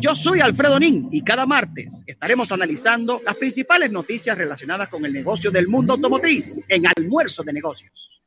[0.00, 5.12] Yo soy Alfredo Nin y cada martes estaremos analizando las principales noticias relacionadas con el
[5.12, 8.22] negocio del mundo automotriz en Almuerzo de Negocios.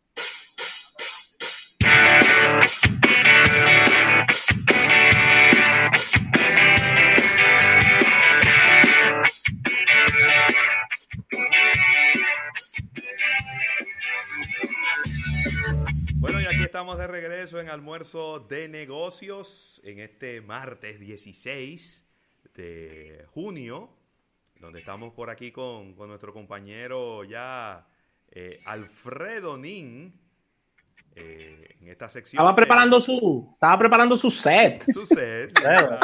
[16.71, 22.07] Estamos de regreso en almuerzo de negocios en este martes 16
[22.53, 23.89] de junio,
[24.57, 27.85] donde estamos por aquí con, con nuestro compañero ya
[28.31, 30.17] eh, Alfredo Nin.
[31.13, 32.39] eh, en esta sección.
[32.39, 34.85] Estaba de- preparando su, estaba preparando su set.
[34.93, 35.51] su set.
[35.51, 35.99] claro.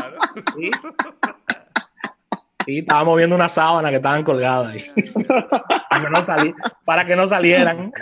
[0.57, 0.69] Sí.
[2.67, 4.83] Sí, estaba moviendo una sábana que estaban colgadas ahí.
[5.89, 6.53] para, que no sali-
[6.83, 7.93] para que no salieran.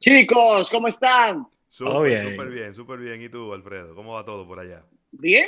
[0.00, 1.46] Chicos, ¿cómo están?
[1.68, 2.30] Súper, bien.
[2.30, 3.22] súper bien, súper bien.
[3.22, 3.94] ¿Y tú, Alfredo?
[3.94, 4.82] ¿Cómo va todo por allá?
[5.12, 5.46] Bien,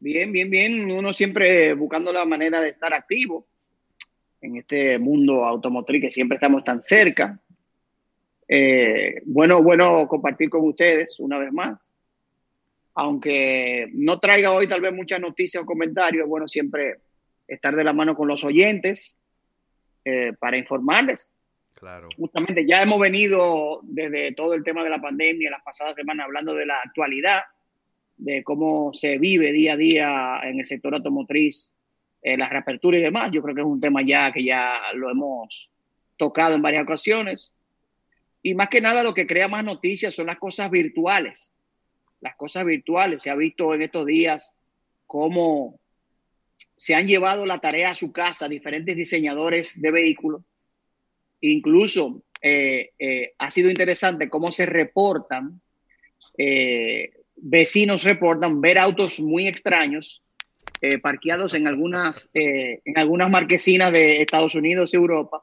[0.00, 0.90] bien, bien, bien.
[0.90, 3.46] Uno siempre buscando la manera de estar activo
[4.40, 7.38] en este mundo automotriz que siempre estamos tan cerca.
[8.48, 11.97] Eh, bueno, bueno compartir con ustedes una vez más.
[13.00, 16.96] Aunque no traiga hoy tal vez muchas noticias o comentarios, es bueno siempre
[17.46, 19.16] estar de la mano con los oyentes
[20.04, 21.32] eh, para informarles.
[21.74, 22.08] Claro.
[22.16, 26.52] justamente ya hemos venido desde todo el tema de la pandemia, las pasadas semanas, hablando
[26.52, 27.42] de la actualidad,
[28.16, 31.72] de cómo se vive día a día en el sector automotriz,
[32.20, 33.30] eh, la reapertura y demás.
[33.30, 35.70] Yo creo que es un tema ya que ya lo hemos
[36.16, 37.54] tocado en varias ocasiones.
[38.42, 41.57] Y más que nada lo que crea más noticias son las cosas virtuales.
[42.20, 43.22] Las cosas virtuales.
[43.22, 44.52] Se ha visto en estos días
[45.06, 45.78] cómo
[46.76, 50.42] se han llevado la tarea a su casa diferentes diseñadores de vehículos
[51.40, 55.60] Incluso eh, eh, ha sido interesante cómo se reportan,
[56.36, 60.22] eh, vecinos reportan ver autos muy extraños
[61.02, 65.38] parqueados en algunas, en algunas marquesinas de Estados Unidos y Europa.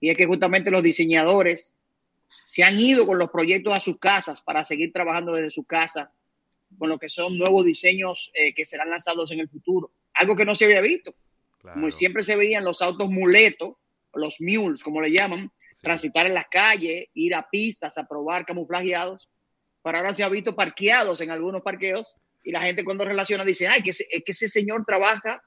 [0.00, 1.76] Y es que justamente los diseñadores
[2.52, 6.12] se han ido con los proyectos a sus casas para seguir trabajando desde su casa
[6.76, 9.90] con lo que son nuevos diseños eh, que serán lanzados en el futuro.
[10.12, 11.14] Algo que no se había visto.
[11.60, 11.76] claro.
[11.80, 13.76] Como siempre se veían los autos muletos,
[14.12, 19.30] los mules, como le llaman, transitar en las calles, ir a pistas a probar camuflajeados.
[19.82, 23.66] Pero ahora se ha visto parqueados en algunos parqueos y la gente cuando relaciona dice,
[23.66, 25.42] ay, que ese, es que ese señor trabaja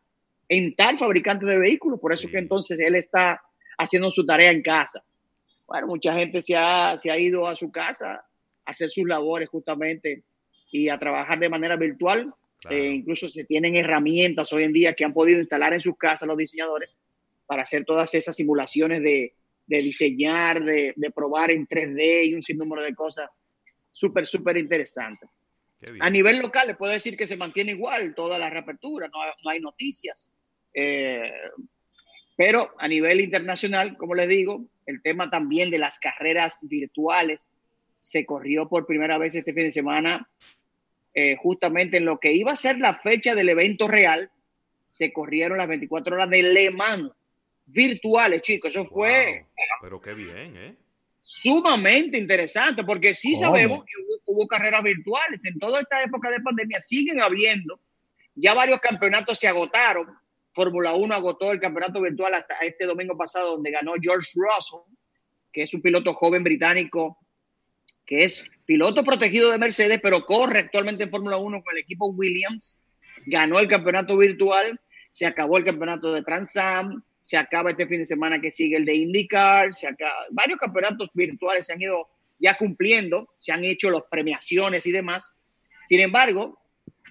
[0.50, 2.32] en tal fabricante de vehículos, por eso Sí.
[2.32, 3.44] que entonces él está
[3.78, 5.04] haciendo su tarea en casa.
[5.68, 9.50] Bueno, mucha gente se ha, se ha ido a su casa a hacer sus labores
[9.50, 10.24] justamente
[10.72, 12.34] y a trabajar de manera virtual.
[12.60, 12.78] Claro.
[12.78, 16.28] Eh, incluso se tienen herramientas hoy en día que han podido instalar en sus casas
[16.28, 16.98] los diseñadores
[17.46, 19.34] para hacer todas esas simulaciones de,
[19.68, 23.30] de diseñar, de, de probar en 3D y un sinnúmero de cosas
[23.92, 25.30] súper, súper interesantes.
[26.00, 29.50] A nivel local, les puedo decir que se mantiene igual toda la reapertura, no, no
[29.50, 30.30] hay noticias.
[30.74, 31.32] Eh,
[32.36, 37.54] pero a nivel internacional, como les digo, el tema también de las carreras virtuales
[38.00, 40.30] se corrió por primera vez este fin de semana,
[41.14, 44.30] eh, justamente en lo que iba a ser la fecha del evento real,
[44.90, 47.34] se corrieron las 24 horas de Le Mans
[47.66, 48.70] virtuales, chicos.
[48.70, 49.46] Eso fue
[49.82, 50.76] Pero qué bien, ¿eh?
[51.20, 53.46] sumamente interesante, porque sí ¿Cómo?
[53.46, 55.44] sabemos que hubo, hubo carreras virtuales.
[55.46, 57.80] En toda esta época de pandemia siguen habiendo.
[58.36, 60.16] Ya varios campeonatos se agotaron.
[60.56, 64.90] Fórmula 1 agotó el campeonato virtual hasta este domingo pasado, donde ganó George Russell,
[65.52, 67.20] que es un piloto joven británico,
[68.06, 72.08] que es piloto protegido de Mercedes, pero corre actualmente en Fórmula 1 con el equipo
[72.08, 72.80] Williams.
[73.26, 74.80] Ganó el campeonato virtual,
[75.12, 78.78] se acabó el campeonato de Trans Am, se acaba este fin de semana que sigue
[78.78, 82.08] el de IndyCar, se acaba, varios campeonatos virtuales se han ido
[82.40, 85.34] ya cumpliendo, se han hecho las premiaciones y demás.
[85.86, 86.62] Sin embargo,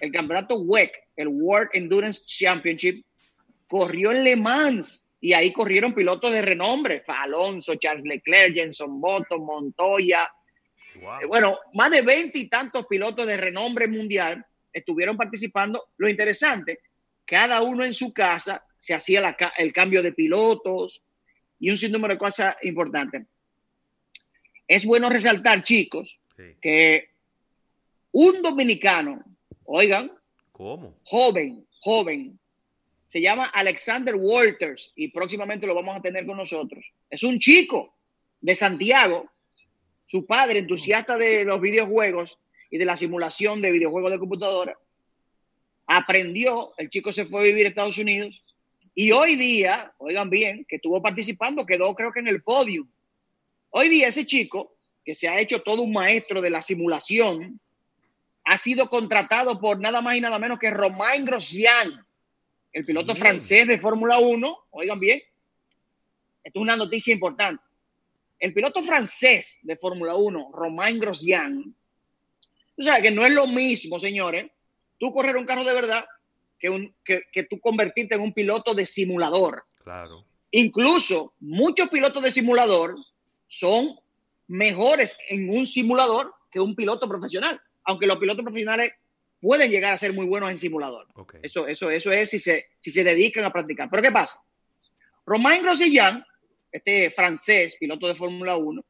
[0.01, 3.05] el campeonato WEC, el World Endurance Championship,
[3.67, 9.43] corrió en Le Mans y ahí corrieron pilotos de renombre, Alonso, Charles Leclerc, Jenson Button,
[9.45, 10.29] Montoya,
[11.01, 11.21] Wow.
[11.21, 15.89] eh, bueno, más de 20 y tantos pilotos de renombre mundial estuvieron participando.
[15.97, 16.79] Lo interesante,
[17.25, 21.01] cada uno en su casa se hacía la el cambio de pilotos
[21.59, 23.25] y un sinnúmero de cosas importantes.
[24.67, 26.43] Es bueno resaltar, chicos, Sí.
[26.61, 27.09] que
[28.11, 29.23] un dominicano,
[29.65, 30.11] oigan,
[30.51, 30.97] ¿Cómo?
[31.03, 32.39] joven, joven,
[33.15, 36.83] se llama Alexander Walters y próximamente lo vamos a tener con nosotros.
[37.09, 37.95] Es un chico
[38.41, 39.31] de Santiago,
[40.05, 42.37] su padre entusiasta de los videojuegos
[42.69, 44.77] y de la simulación de videojuegos de computadora.
[45.87, 48.41] Aprendió, el chico se fue a vivir a Estados Unidos
[48.93, 52.85] y hoy día, oigan bien, que estuvo participando, quedó creo que en el podio.
[53.69, 54.75] Hoy día ese chico,
[55.05, 57.61] que se ha hecho todo un maestro de la simulación,
[58.43, 62.04] ha sido contratado por nada más y nada menos que Romain Grosjean,
[62.75, 64.57] el piloto francés de Fórmula 1.
[64.71, 65.21] Oigan bien,
[66.43, 67.63] esto es una noticia importante.
[68.37, 71.73] El piloto francés de Fórmula 1, Romain Grosjean,
[72.77, 74.51] o sea que no es lo mismo, señores,
[74.99, 76.05] tú correr un carro de verdad
[76.59, 79.63] que, un, que, que tú convertirte en un piloto de simulador.
[79.81, 80.25] Claro.
[80.51, 82.93] Incluso muchos pilotos de simulador
[83.47, 83.97] son
[84.47, 88.91] mejores en un simulador que un piloto profesional, aunque los pilotos profesionales
[89.45, 91.05] pueden llegar a ser muy buenos en simulador.
[91.43, 93.87] Eso, eso, eso es si se, si se dedican a practicar.
[93.91, 94.41] Pero ¿qué pasa?
[95.23, 96.25] Romain Grosjean,
[96.71, 98.83] este francés, piloto de Fórmula 1,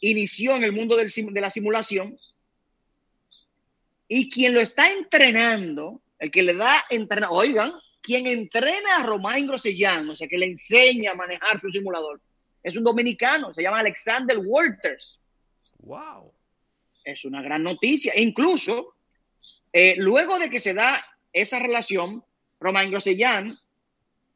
[0.00, 2.18] inició en el mundo del de la simulación
[4.08, 7.70] y quien lo está entrenando, el que le da entrenar, oigan,
[8.00, 12.22] quien entrena a Romain Grosjean, o sea, que le enseña a manejar su simulador,
[12.62, 15.20] es un dominicano, se llama Alexander Walters
[15.80, 16.32] Wow.
[17.04, 18.14] es una gran noticia.
[18.14, 18.94] E incluso,
[19.74, 22.24] eh, luego de que se da esa relación,
[22.60, 23.58] Romain Grosjean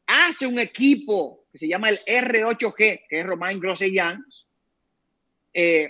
[0.06, 2.76] hace un equipo que se llama el R8G,
[3.08, 4.23] que es Romain Grosjean,
[5.55, 5.88] eh,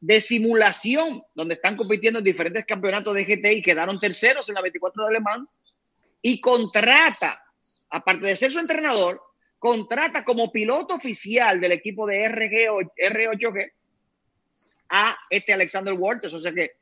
[0.00, 4.62] de simulación, donde están compitiendo en diferentes campeonatos de GT y quedaron terceros en la
[4.62, 5.54] 24 de Le Mans,
[6.20, 7.40] y contrata,
[7.88, 9.22] aparte de ser su entrenador,
[9.60, 13.70] contrata como piloto oficial del equipo de RG, o- R8G
[14.88, 16.34] a este Alexander Walters.
[16.34, 16.72] O sea que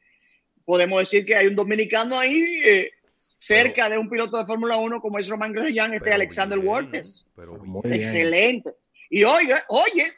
[0.71, 2.93] podemos decir que hay un dominicano ahí eh,
[3.41, 7.93] cerca de un piloto de Fórmula 1 como es Roman Grosjean, este Alexander bien.
[7.93, 8.77] Excelente.
[9.09, 10.13] Y oye, oye,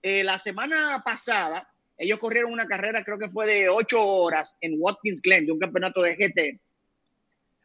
[0.00, 4.76] eh, la semana pasada ellos corrieron una carrera, creo que fue de ocho horas en
[4.78, 6.60] Watkins Glen, de un campeonato de GT.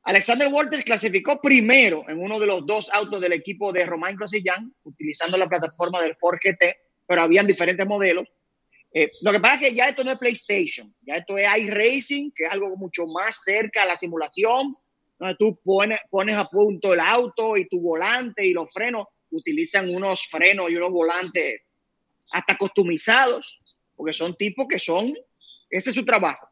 [0.02, 4.74] Alexander Walters clasificó primero en uno de los dos autos del equipo de Romain Grosjean,
[4.86, 8.28] utilizando la plataforma del Ford GT, pero habían diferentes modelos.
[8.94, 12.32] Eh, lo que pasa es que ya esto no es PlayStation, ya esto es iRacing,
[12.32, 14.72] que es algo mucho más cerca a la simulación,
[15.18, 19.90] donde tú pones, pones a punto el auto y tu volante y los frenos utilizan
[19.94, 21.62] unos frenos y unos volantes
[22.32, 23.60] hasta customizados,
[23.96, 25.12] porque son tipos que son,
[25.72, 26.48] ese es su trabajo.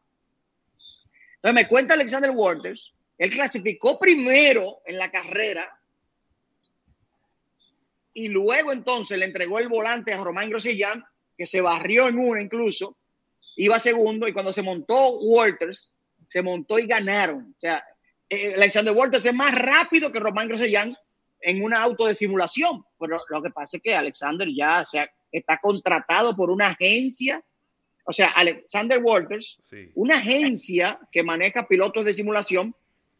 [1.36, 5.78] Entonces me cuenta Alexander Walters, él clasificó primero en la carrera
[8.12, 11.04] y luego entonces le entregó el volante a Román Grosjean,
[11.36, 12.96] que se barrió en una incluso,
[13.56, 15.94] iba segundo y cuando se montó Walters,
[16.26, 17.52] se montó y ganaron.
[17.56, 17.84] O sea,
[18.28, 20.96] eh, Alexander Walters es más rápido que Román Grosjean
[21.40, 25.10] en un auto de simulación, pero lo que pasa es que Alexander ya o sea,
[25.32, 27.42] está contratado por una agencia,
[28.04, 29.90] o sea, Alexander Walters, Sí.
[29.94, 32.74] una agencia que maneja pilotos de simulación,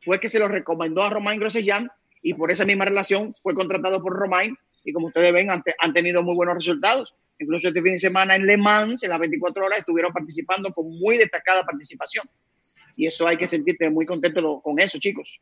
[0.04, 1.90] fue que se lo recomendó a Romain Grosjean
[2.22, 5.74] y por esa misma relación fue contratado por Romain y como ustedes ven han, te-
[5.78, 7.14] han tenido muy buenos resultados.
[7.42, 10.88] Incluso este fin de semana en Le Mans, en las 24 horas, estuvieron participando con
[10.98, 12.26] muy destacada participación.
[12.96, 15.40] Y eso hay que sentirte muy contento con eso, chicos.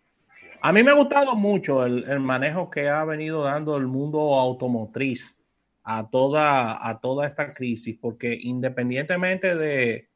[0.63, 4.35] A mí me ha gustado mucho el, el manejo que ha venido dando el mundo
[4.39, 5.41] automotriz
[5.83, 10.09] a toda, a toda esta crisis, porque independientemente de,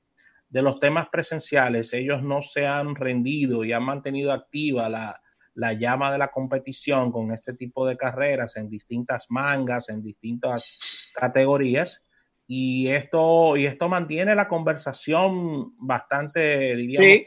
[0.49, 5.21] de los temas presenciales, ellos no se han rendido y han mantenido activa la,
[5.55, 10.77] la llama de la competición con este tipo de carreras en distintas mangas, en distintas
[11.15, 12.03] categorías.
[12.47, 17.27] Y esto, y esto mantiene la conversación bastante, diríamos, Sí,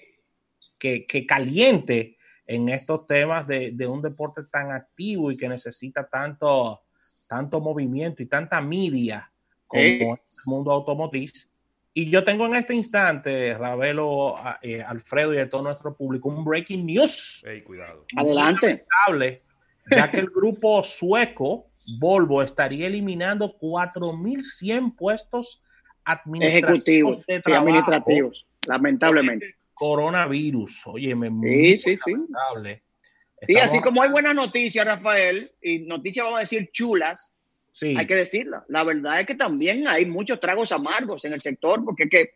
[0.77, 6.07] que, que caliente en estos temas de, de un deporte tan activo y que necesita
[6.07, 6.81] tanto,
[7.27, 9.31] tanto movimiento y tanta media
[9.65, 9.99] como Sí.
[10.01, 11.49] el mundo automotriz.
[11.99, 16.29] Y yo tengo en este instante, Ravelo, a- eh, Alfredo y a todo nuestro público,
[16.29, 18.05] un breaking news Ey, cuidado.
[18.15, 18.85] adelante.
[19.01, 19.41] lamentable,
[19.89, 25.63] ya que el grupo sueco Volvo estaría eliminando 4.100 puestos
[26.05, 29.55] administrativos Ejecutivos de y administrativos, lamentablemente.
[29.73, 30.85] coronavirus.
[30.85, 32.11] Óyeme, Sí, muy sí, sí.
[32.11, 32.83] lamentable.
[33.41, 37.33] Sí, Estamos- así como hay buenas noticias, Rafael, y noticias, vamos a decir, chulas,
[37.77, 37.93] Sí.
[37.95, 38.65] hay que decirla.
[38.69, 42.33] La verdad es que también hay muchos tragos amargos en el sector, porque es que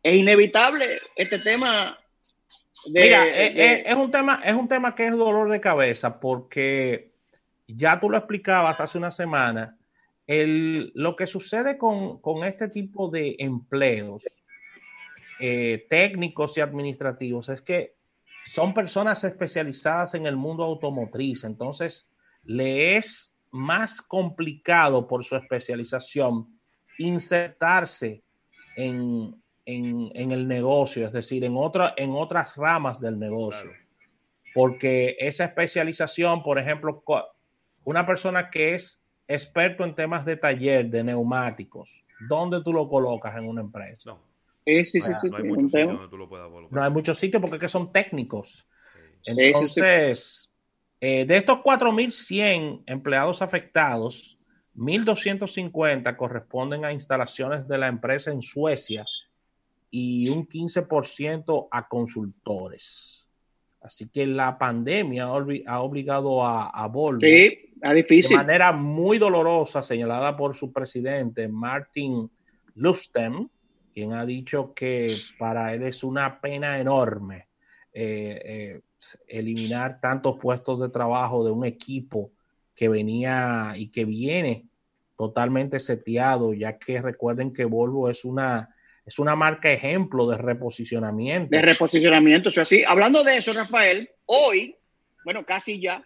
[0.00, 1.98] es inevitable este tema
[2.86, 3.02] de...
[3.02, 6.20] Mira, de- eh, eh, es, un tema, es un tema que es dolor de cabeza
[6.20, 7.10] porque
[7.66, 9.76] ya tú lo explicabas hace una semana.
[10.24, 14.22] El, lo que sucede con, con este tipo de empleos
[15.40, 17.96] eh, técnicos y administrativos es que
[18.46, 22.08] son personas especializadas en el mundo automotriz, entonces
[22.44, 26.58] le es más complicado por su especialización
[26.98, 28.22] insertarse
[28.76, 33.70] en, en, en el negocio, es decir, en, otra, en otras ramas del negocio.
[33.70, 33.84] Claro.
[34.54, 37.02] Porque esa especialización, por ejemplo,
[37.84, 43.36] una persona que es experto en temas de taller, de neumáticos, ¿dónde tú lo colocas
[43.36, 44.10] en una empresa?
[44.10, 44.28] No.
[44.64, 46.78] Sí, sí, sí, sí, No hay muchos sitios donde tú lo puedas colocar.
[46.78, 48.68] No hay muchos sitios porque es que son técnicos.
[49.26, 50.47] Entonces,
[51.00, 54.38] eh, de estos 4.100 empleados afectados,
[54.76, 59.04] 1.250 corresponden a instalaciones de la empresa en Suecia
[59.90, 63.30] y un 15% a consultores.
[63.80, 68.36] Así que la pandemia ha obli- ha obligado a, a Volvo Sí, de difícil.
[68.36, 72.28] manera muy dolorosa, señalada por su presidente Martin
[72.74, 73.48] Lustem,
[73.94, 77.48] quien ha dicho que para él es una pena enorme
[77.92, 78.80] eh, eh,
[79.26, 82.32] eliminar tantos puestos de trabajo de un equipo
[82.74, 84.66] que venía y que viene
[85.16, 88.74] totalmente seteado, ya que recuerden que Volvo es una,
[89.04, 91.56] es una marca ejemplo de reposicionamiento.
[91.56, 92.50] de reposicionamiento.
[92.60, 92.84] Así.
[92.86, 94.76] Hablando de eso, Rafael, hoy,
[95.24, 96.04] bueno, casi ya,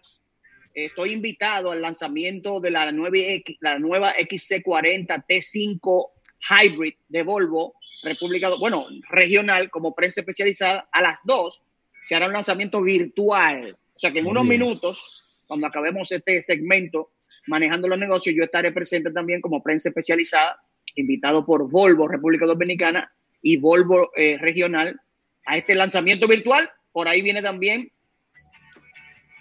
[0.73, 6.09] estoy invitado al lanzamiento de la, 9X, la nueva XC40 T5
[6.49, 11.63] Hybrid de Volvo, República, bueno, regional, como prensa especializada, a las 2
[12.03, 13.77] se hará un lanzamiento virtual.
[13.95, 14.61] O sea que en Muy unos bien.
[14.61, 17.11] minutos, cuando acabemos este segmento
[17.47, 20.59] manejando los negocios, yo estaré presente también como prensa especializada,
[20.95, 24.99] invitado por Volvo República Dominicana y Volvo eh, Regional
[25.45, 26.69] a este lanzamiento virtual.
[26.91, 27.91] Por ahí viene también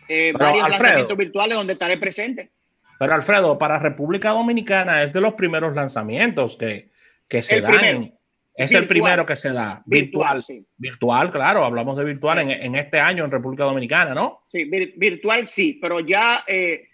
[0.09, 0.83] eh, varios Alfredo.
[0.83, 2.51] lanzamientos virtuales donde estaré presente.
[2.99, 6.91] Pero Alfredo, para República Dominicana es de los primeros lanzamientos que,
[7.29, 7.73] que se El dan.
[7.79, 8.19] primero.
[8.55, 8.89] Es el Virtual.
[8.89, 9.83] primero que se da.
[9.87, 10.45] Virtual.
[10.45, 10.65] sí.
[10.77, 11.65] Virtual, claro.
[11.65, 14.43] Hablamos de virtual en, en este año en República Dominicana, ¿no?
[14.47, 16.89] Sí, vir- virtual sí, pero ya eh,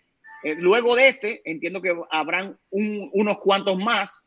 [0.44, 4.20] eh, luego de este, entiendo que habrán un- unos cuantos más.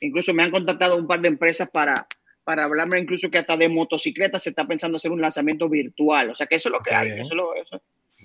[0.00, 2.06] Incluso me han contactado un par de empresas para,
[2.44, 6.30] para hablarme incluso que hasta de motocicletas se está pensando hacer un lanzamiento virtual.
[6.30, 7.08] O sea que eso es lo que hay.
[7.10, 7.82] Eso es lo, eso-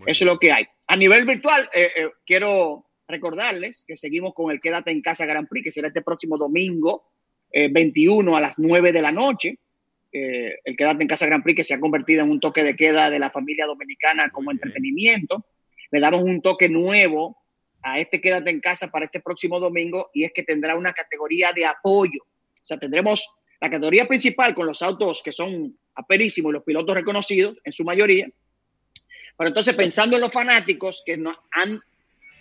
[0.07, 0.65] es lo que hay.
[0.87, 5.47] A nivel virtual, eh, eh, quiero recordarles que seguimos con el Quédate en Casa Grand
[5.49, 7.11] Prix, que será este próximo domingo
[7.53, 9.59] eh, 21 a las 9 de la noche.
[10.11, 12.75] Eh, el Quédate en Casa Grand Prix, que se ha convertido en un toque de
[12.75, 14.61] queda de la familia dominicana como Muy bien.
[14.63, 15.45] entretenimiento.
[15.91, 17.37] Le damos un toque nuevo
[17.83, 21.53] a este Quédate en Casa para este próximo domingo y es que tendrá una categoría
[21.53, 22.23] de apoyo.
[22.23, 23.27] O sea, tendremos
[23.61, 27.83] la categoría principal con los autos que son aperísimos y los pilotos reconocidos en su
[27.83, 28.27] mayoría.
[29.37, 31.79] Pero entonces, pensando en los fanáticos que, no han,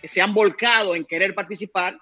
[0.01, 1.99] que se han volcado en querer participar,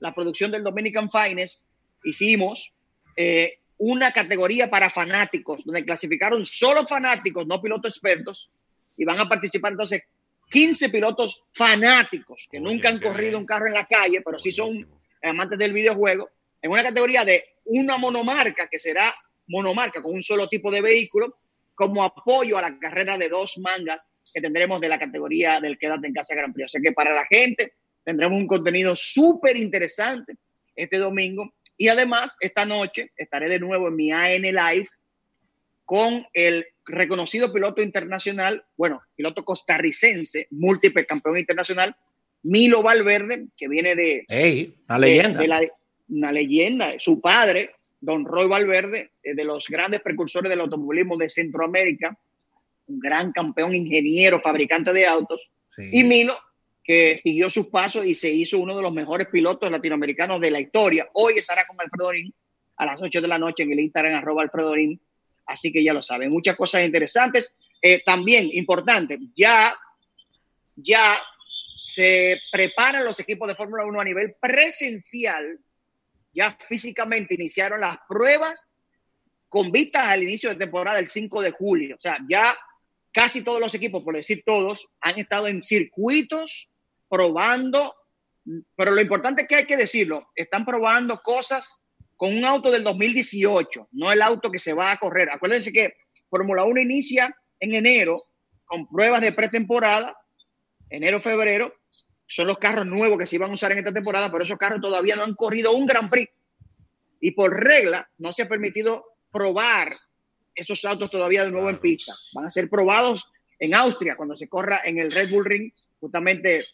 [0.00, 1.67] la producción del Dominican Finest
[2.04, 2.72] hicimos
[3.16, 8.50] eh, una categoría para fanáticos, donde clasificaron solo fanáticos, no pilotos expertos,
[8.96, 10.02] y van a participar entonces
[10.50, 13.42] 15 pilotos fanáticos que Oye, nunca han corrido bien.
[13.42, 14.86] un carro en la calle, pero sí son
[15.22, 19.14] amantes del videojuego, en una categoría de una monomarca, que será
[19.46, 21.38] monomarca con un solo tipo de vehículo,
[21.74, 26.08] como apoyo a la carrera de dos mangas que tendremos de la categoría del Quédate
[26.08, 26.66] en Casa Gran Prix.
[26.66, 27.74] O sea que para la gente
[28.04, 30.34] tendremos un contenido súper interesante
[30.74, 31.54] este domingo.
[31.78, 34.88] Y además, esta noche estaré de nuevo en mi AN Live
[35.84, 41.96] con el reconocido piloto internacional, bueno, piloto costarricense, múltiple campeón internacional,
[42.42, 44.24] Milo Valverde, que viene de,
[44.88, 45.40] una leyenda.
[45.40, 45.62] de la-
[46.10, 46.94] una leyenda.
[46.98, 47.70] Su padre,
[48.00, 52.18] don Roy Valverde, es de los grandes precursores del automovilismo de Centroamérica,
[52.86, 55.50] un gran campeón, ingeniero, fabricante de autos.
[55.68, 55.90] Sí.
[55.92, 56.38] Y Milo,
[56.88, 60.58] que siguió sus pasos y se hizo uno de los mejores pilotos latinoamericanos de la
[60.58, 61.06] historia.
[61.12, 62.32] Hoy estará con Alfredo Rin
[62.78, 64.98] a las 8 de la noche en el Instagram, arroba Alfredo Rin.
[65.44, 67.54] Así que ya lo saben, muchas cosas interesantes.
[67.82, 69.76] Eh, también, importante, ya,
[70.76, 71.20] ya
[71.74, 75.58] se preparan los equipos de Fórmula 1 a nivel presencial.
[76.32, 78.72] Ya físicamente iniciaron las pruebas
[79.50, 81.96] con vistas al inicio de temporada el 5 de julio.
[81.96, 82.56] O sea, ya
[83.12, 86.70] casi todos los equipos, por decir todos, han estado en circuitos
[87.08, 87.94] probando,
[88.76, 91.82] pero lo importante es que hay que decirlo, están probando cosas
[92.16, 95.30] con un auto del 2018, no el auto que se va a correr.
[95.30, 95.94] Acuérdense que
[96.28, 98.26] Fórmula 1 inicia en enero
[98.64, 100.16] con pruebas de pretemporada,
[100.90, 101.72] enero, febrero,
[102.26, 104.80] son los carros nuevos que se iban a usar en esta temporada, pero esos carros
[104.80, 106.30] todavía no han corrido un Grand Prix.
[107.20, 109.96] Y por regla no se ha permitido probar
[110.54, 112.14] esos autos todavía de nuevo en pista.
[112.34, 113.24] Van a ser probados
[113.58, 116.64] en Austria cuando se corra en el Red Bull Ring, justamente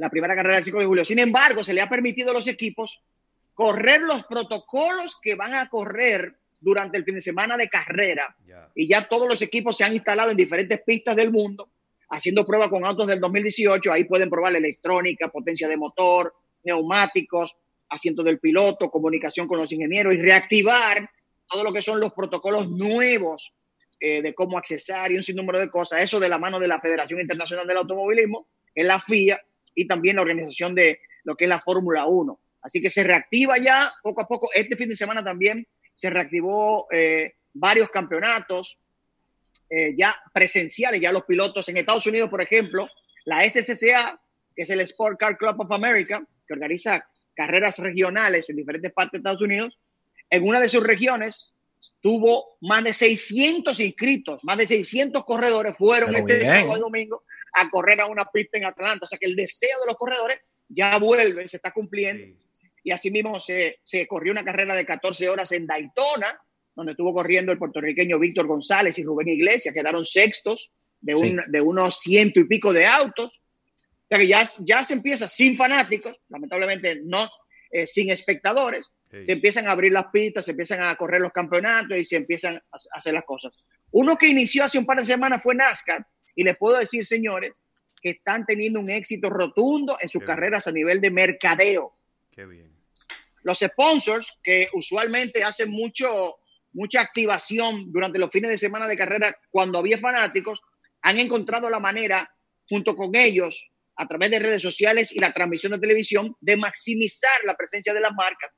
[0.00, 1.04] la primera carrera del 5 de julio.
[1.04, 3.02] Sin embargo, se le ha permitido a los equipos
[3.52, 8.34] correr los protocolos que van a correr durante el fin de semana de carrera.
[8.46, 8.70] Ya.
[8.74, 11.68] Y ya todos los equipos se han instalado en diferentes pistas del mundo,
[12.08, 13.92] haciendo pruebas con autos del 2018.
[13.92, 17.54] Ahí pueden probar la electrónica, potencia de motor, neumáticos,
[17.90, 21.10] asiento del piloto, comunicación con los ingenieros y reactivar
[21.46, 23.52] todo lo que son los protocolos nuevos
[24.00, 26.00] eh, de cómo accesar y un sinnúmero de cosas.
[26.00, 29.38] Eso de la mano de la Federación Internacional del Automovilismo, en la FIA
[29.80, 32.38] y también la organización de lo que es la Fórmula 1.
[32.60, 34.50] Así que se reactiva ya poco a poco.
[34.54, 38.78] Este fin de semana también se reactivó eh, varios campeonatos
[39.70, 42.88] eh, ya presenciales, ya los pilotos en Estados Unidos, por ejemplo,
[43.24, 44.20] la SCCA,
[44.54, 47.02] que es el Sport Car Club of America, que organiza
[47.34, 49.78] carreras regionales en diferentes partes de Estados Unidos,
[50.28, 51.54] en una de sus regiones
[52.02, 57.70] tuvo más de 600 inscritos, más de 600 corredores fueron este sábado y domingo a
[57.70, 59.04] correr a una pista en Atlanta.
[59.04, 62.36] O sea que el deseo de los corredores ya vuelve, se está cumpliendo.
[62.82, 66.38] Y asimismo se, se corrió una carrera de 14 horas en Daytona,
[66.74, 71.60] donde estuvo corriendo el puertorriqueño Víctor González y Rubén Iglesias, quedaron sextos de, un, de
[71.60, 73.32] unos ciento y pico de autos.
[73.34, 77.28] O sea que ya, ya se empieza sin fanáticos, lamentablemente no,
[77.70, 78.90] eh, sin espectadores,
[79.24, 82.56] se empiezan a abrir las pistas, se empiezan a correr los campeonatos y se empiezan
[82.56, 83.52] a hacer las cosas.
[83.90, 86.06] Uno que inició hace un par de semanas fue NASCAR
[86.40, 87.62] y les puedo decir, señores,
[88.00, 91.98] que están teniendo un éxito rotundo en sus carreras a nivel de mercadeo.
[92.30, 92.74] Qué bien.
[93.42, 96.36] Los sponsors que usualmente hacen mucho,
[96.72, 100.62] mucha activación durante los fines de semana de carrera cuando había fanáticos,
[101.02, 102.34] han encontrado la manera,
[102.66, 107.44] junto con ellos, a través de redes sociales y la transmisión de televisión, de maximizar
[107.44, 108.50] la presencia de las marcas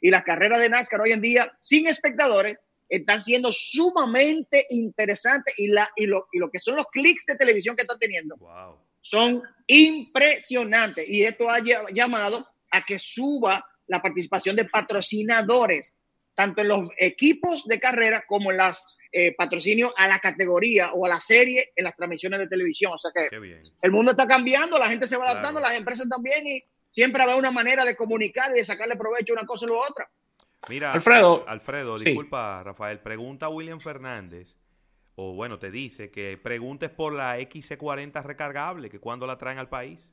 [0.00, 2.58] y las carreras de NASCAR hoy en día, sin espectadores,
[2.90, 7.36] están siendo sumamente interesantes y, la, y, lo, y lo que son los clics de
[7.36, 8.36] televisión que están teniendo
[9.00, 11.08] son impresionantes.
[11.08, 11.60] Y esto ha
[11.92, 15.98] llamado a que suba la participación de patrocinadores,
[16.34, 21.06] tanto en los equipos de carrera como en las eh, patrocinios a la categoría o
[21.06, 22.92] a la serie en las transmisiones de televisión.
[22.92, 23.28] O sea que
[23.82, 27.36] el mundo está cambiando, la gente se va adaptando, las empresas también y siempre habrá
[27.36, 30.10] una manera de comunicar y de sacarle provecho una cosa y la otra.
[30.68, 34.56] Mira, Alfredo, Alfredo, disculpa, Rafael, pregunta a William Fernández,
[35.14, 39.68] o bueno, te dice que preguntes por la XC40 recargable, que cuando la traen al
[39.68, 40.06] país.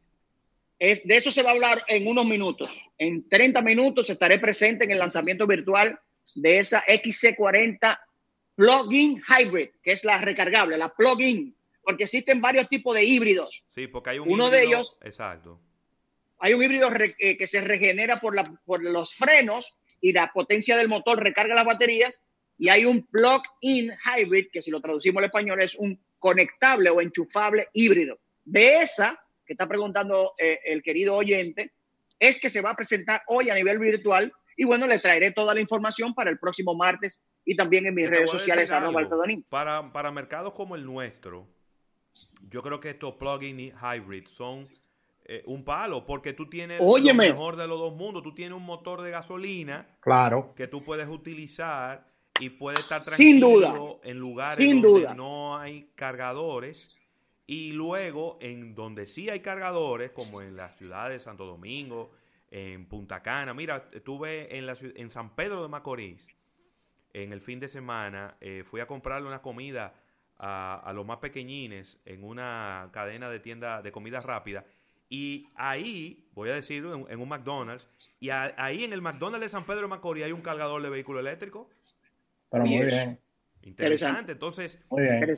[0.79, 2.89] Es, de eso se va a hablar en unos minutos.
[2.97, 5.99] En 30 minutos estaré presente en el lanzamiento virtual
[6.35, 7.99] de esa XC40
[8.55, 13.63] Plug-in Hybrid, que es la recargable, la plug-in, porque existen varios tipos de híbridos.
[13.67, 14.97] Sí, porque hay un Uno de ellos.
[15.01, 15.59] Exacto
[16.39, 20.77] hay un híbrido eh, que se regenera por, la, por los frenos y la potencia
[20.77, 22.21] del motor recarga las baterías.
[22.57, 27.01] Y hay un plug-in hybrid, que si lo traducimos al español es un conectable o
[27.01, 28.19] enchufable híbrido.
[28.43, 31.73] De esa que está preguntando eh, el querido oyente,
[32.19, 34.31] es que se va a presentar hoy a nivel virtual.
[34.55, 38.09] Y bueno, le traeré toda la información para el próximo martes y también en mis
[38.09, 38.71] redes sociales.
[39.49, 41.47] Para, para mercados como el nuestro,
[42.49, 44.67] yo creo que estos plug-in hybrid son
[45.29, 48.23] eh, un palo, porque tú tienes lo mejor de los dos mundos.
[48.23, 50.53] Tú tienes un motor de gasolina claro.
[50.55, 52.07] que tú puedes utilizar
[52.39, 56.95] y puedes estar tranquilo en lugares donde no hay cargadores.
[57.45, 62.11] Y luego, en donde sí hay cargadores, como en la ciudad de Santo Domingo,
[62.49, 63.53] en Punta Cana.
[63.53, 66.25] Mira, estuve en, la, en San Pedro de Macorís
[67.11, 68.37] en el fin de semana.
[68.39, 69.93] Eh, fui a comprarle una comida
[70.37, 74.63] a, a, los más pequeñines en una cadena de tienda de comida rápida
[75.09, 77.87] y ahí, voy a decirlo, en, un McDonald's,
[78.19, 81.19] y ahí en el McDonald's de San Pedro de Macorís hay un cargador de vehículo
[81.19, 81.69] eléctrico.
[82.49, 83.19] Pero muy bien.
[83.61, 84.31] Interesante.
[84.31, 84.79] Entonces,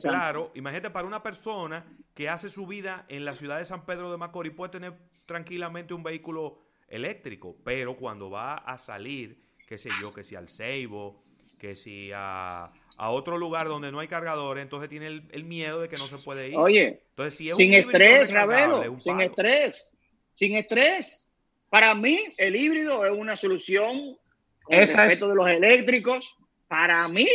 [0.02, 4.10] claro, imagínate para una persona que hace su vida en la ciudad de San Pedro
[4.10, 4.94] de Macorís puede tener
[5.26, 10.48] tranquilamente un vehículo eléctrico, pero cuando va a salir, qué sé yo, que si al
[10.48, 11.22] Seibo,
[11.58, 15.88] que si a, a otro lugar donde no hay cargadores, entonces tiene el, miedo de
[15.88, 16.56] que no se puede ir.
[16.58, 19.94] Oye, entonces, si es sin estrés, Ravelo, sin estrés,
[20.34, 21.26] sin estrés.
[21.70, 24.18] Para mí, el híbrido es una solución
[24.62, 26.30] con respecto de los eléctricos.
[26.68, 27.26] Para mí,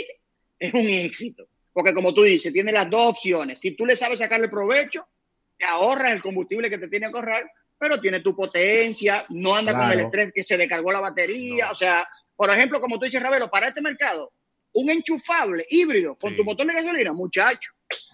[0.59, 1.47] es un éxito.
[1.73, 3.59] Porque como tú dices, tiene las dos opciones.
[3.59, 5.07] Si tú le sabes sacarle provecho,
[5.57, 9.75] te ahorras el combustible que te tiene que ahorrar, pero tiene tu potencia, no anda
[9.75, 11.71] con el estrés que se descargó la batería.
[11.71, 14.31] O sea, por ejemplo, como tú dices, Ravelo, para este mercado,
[14.75, 17.71] un enchufable híbrido con tu motor de gasolina, muchacho.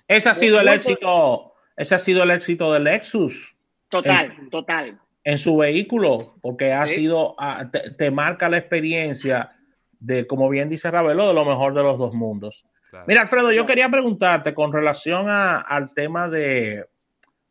[0.08, 3.56] Ese ha sido el éxito, ese ha sido el éxito del Lexus.
[3.90, 5.00] Total, total.
[5.24, 9.52] En su vehículo, porque ha sido, ah, te, marca la experiencia
[10.00, 12.66] de, como bien dice Ravelo, de lo mejor de los dos mundos.
[13.08, 16.86] Mira, Alfredo, yo quería preguntarte con relación al tema de,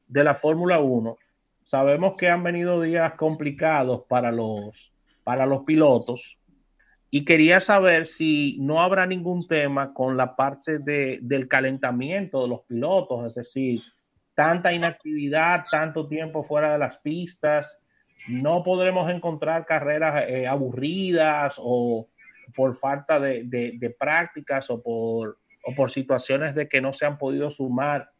[0.06, 1.16] de la Fórmula 1.
[1.64, 4.92] Sabemos que han venido días complicados para los,
[5.24, 6.39] para los pilotos
[7.10, 12.48] y quería saber si no habrá ningún tema con la parte de, del calentamiento de
[12.48, 13.80] los pilotos, es decir,
[14.34, 17.82] tanta inactividad, tanto tiempo fuera de las pistas,
[18.28, 22.08] no podremos encontrar carreras eh, aburridas o
[22.54, 27.18] por falta de, de, prácticas o por, o por situaciones de que no se han
[27.18, 28.10] podido sumar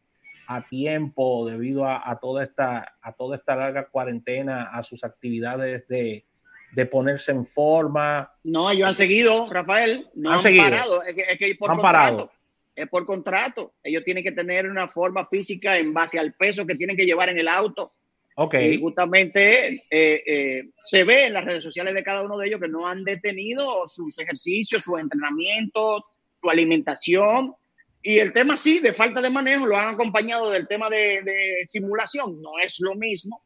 [0.47, 5.87] a tiempo debido a, a, toda esta, a toda esta larga cuarentena a sus actividades
[5.87, 6.25] de,
[6.73, 8.33] de ponerse en forma.
[8.43, 10.09] No, ellos han seguido, Rafael.
[10.15, 10.63] No han, han seguido.
[10.63, 11.03] parado.
[11.03, 12.17] Es que, es que por han contrato.
[12.17, 12.31] parado.
[12.75, 13.73] Es por contrato.
[13.83, 17.29] Ellos tienen que tener una forma física en base al peso que tienen que llevar
[17.29, 17.93] en el auto.
[18.35, 18.55] Ok.
[18.55, 22.61] Y justamente eh, eh, se ve en las redes sociales de cada uno de ellos
[22.61, 26.01] que no han detenido sus ejercicios, sus entrenamientos,
[26.41, 27.53] su alimentación.
[28.01, 31.63] Y el tema sí, de falta de manejo, lo han acompañado del tema de, de
[31.67, 32.41] simulación.
[32.41, 33.43] No es lo mismo,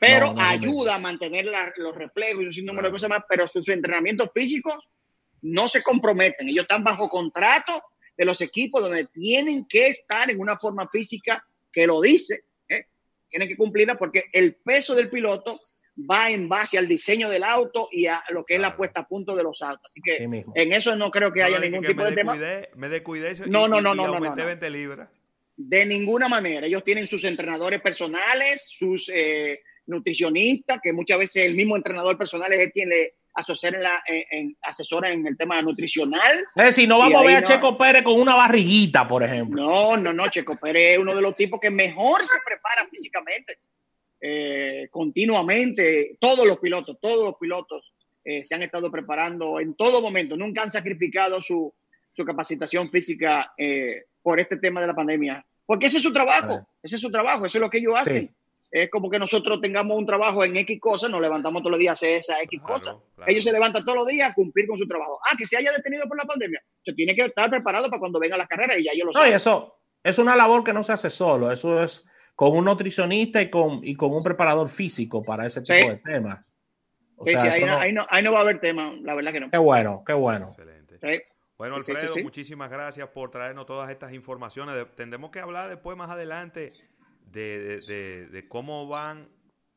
[0.00, 3.22] pero No, no ayuda a mantener la- los reflejos y un sinnúmero de cosas más.
[3.28, 4.88] Pero sus, sus entrenamientos físicos
[5.42, 6.48] no se comprometen.
[6.48, 7.82] Ellos están bajo contrato
[8.16, 12.86] de los equipos donde tienen que estar en una forma física que lo dice, ¿eh?
[13.28, 15.60] tienen que cumplirla porque el peso del piloto
[16.10, 19.06] va en base al diseño del auto y a lo que es la puesta a
[19.08, 19.86] punto de los autos.
[19.90, 20.16] Así que
[20.54, 22.34] en eso no creo que haya ningún que tipo de tema.
[22.76, 24.46] Me descuidé y- No, no, y- no, y no, no, aumenté no.
[24.46, 25.08] 20 libras.
[25.56, 26.66] De ninguna manera.
[26.68, 32.52] Ellos tienen sus entrenadores personales, sus eh, nutricionistas, que muchas veces el mismo entrenador personal
[32.52, 36.44] es el quien le asesora en, la, en- en- asesora en el tema nutricional.
[36.56, 39.62] Es decir, no vamos a ver a no- Checo Pérez con una barriguita, por ejemplo.
[39.62, 43.58] No, no, no, Checo Pérez es uno de los tipos que mejor se prepara físicamente,
[44.20, 46.16] eh, continuamente.
[46.20, 47.92] Todos los pilotos, todos los pilotos
[48.24, 50.36] eh, se han estado preparando en todo momento.
[50.36, 51.72] Nunca han sacrificado su,
[52.12, 55.44] su capacitación física eh, por este tema de la pandemia.
[55.64, 58.28] Porque ese es su trabajo, ese es su trabajo, eso es lo que ellos hacen.
[58.28, 58.34] Sí.
[58.70, 61.92] Es como que nosotros tengamos un trabajo en X cosas, nos levantamos todos los días
[61.92, 62.96] a hacer esa X Claro, cosa.
[63.16, 63.30] claro.
[63.32, 65.18] Ellos se levantan todos los días a cumplir con su trabajo.
[65.24, 66.62] Ah, que se haya detenido por la pandemia.
[66.84, 69.26] Se tiene que estar preparado para cuando venga la carrera y ya yo lo No,
[69.26, 69.36] y sé.
[69.36, 71.50] eso es una labor que no se hace solo.
[71.50, 72.04] Eso es
[72.34, 75.88] con un nutricionista y con, y con un preparador físico para ese tipo Sí.
[75.88, 76.44] de temas.
[77.16, 78.92] O Sí, sea, sí, ahí, no, no- ahí, no, ahí no va a haber tema,
[79.02, 79.50] la verdad que no.
[79.50, 80.48] Qué bueno, qué bueno.
[80.50, 80.98] Excelente.
[81.00, 81.22] Sí.
[81.56, 82.22] Bueno, Sí, sí, Alfredo, sí.
[82.22, 84.86] muchísimas gracias por traernos todas estas informaciones.
[84.94, 86.72] Tendremos que hablar después, más adelante,
[87.32, 89.28] de, de- de- cómo van,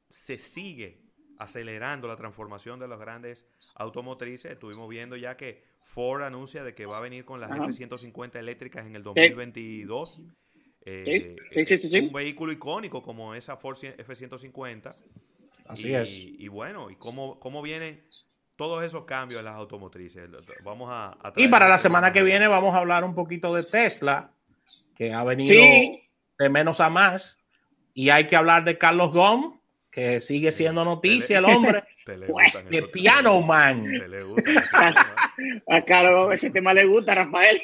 [0.09, 0.99] se sigue
[1.37, 4.51] acelerando la transformación de las grandes automotrices.
[4.51, 7.65] Estuvimos viendo ya que Ford anuncia de que va a venir con las Ajá.
[7.65, 10.23] F-150 eléctricas en el 2022.
[10.85, 11.99] Eh, Sí, sí, sí, sí.
[11.99, 14.95] Un vehículo icónico como esa Ford F-150.
[15.67, 16.09] Así y, es.
[16.11, 18.03] Y bueno, y cómo, cómo vienen
[18.55, 20.29] todos esos cambios en las automotrices.
[20.63, 23.53] Vamos a, a Y para la un semana que viene vamos a hablar un poquito
[23.55, 24.31] de Tesla,
[24.95, 26.03] que ha venido Sí.
[26.37, 27.39] de menos a más.
[27.93, 31.83] Y hay que hablar de Carlos Gom, que sigue siendo noticia el hombre.
[32.05, 32.25] De
[32.77, 33.47] esos Piano temas.
[33.47, 33.85] Man.
[35.67, 37.61] A Carlos ese tema le gusta, Rafael.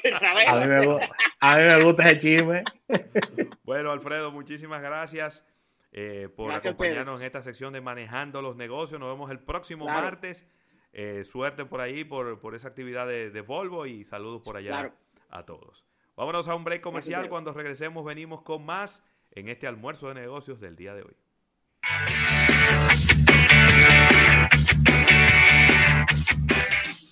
[0.49, 0.99] A mí me,
[1.39, 2.63] a mí me gusta ese chisme.
[3.63, 5.43] Bueno, Alfredo, muchísimas gracias
[5.91, 8.97] eh, por Gracias acompañarnos en esta sección de Manejando los Negocios.
[8.99, 10.03] Nos vemos el próximo Claro.
[10.03, 10.47] martes.
[10.93, 14.69] Eh, suerte por ahí, por, por esa actividad de, de Volvo y saludos por allá
[14.71, 14.93] Claro.
[15.29, 15.85] a todos.
[16.15, 17.27] Vámonos a un break comercial.
[17.27, 21.15] Cuando regresemos venimos con más en este almuerzo de negocios del día de hoy.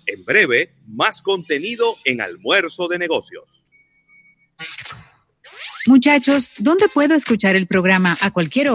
[0.07, 3.65] En breve, más contenido en Almuerzo de Negocios.
[5.87, 8.73] Muchachos, ¿dónde puedo escuchar el programa a cualquier hora?